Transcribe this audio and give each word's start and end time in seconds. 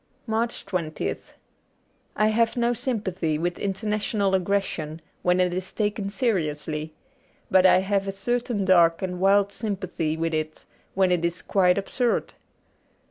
85 0.23 0.29
MARCH 0.31 0.65
20th 0.65 1.21
I 2.15 2.27
HAVE 2.29 2.57
no 2.57 2.73
sympathy 2.73 3.37
with 3.37 3.59
international 3.59 4.31
aggres 4.31 4.63
sion 4.63 4.99
when 5.21 5.39
it 5.39 5.53
is 5.53 5.71
taken 5.73 6.09
seriously, 6.09 6.95
but 7.51 7.67
I 7.67 7.81
have 7.81 8.07
a 8.07 8.11
certain 8.11 8.65
dark 8.65 9.03
and 9.03 9.19
wild 9.19 9.51
sympathy 9.51 10.17
with 10.17 10.33
it 10.33 10.65
when 10.95 11.11
it 11.11 11.23
is 11.23 11.43
quite 11.43 11.77
absurd. 11.77 12.33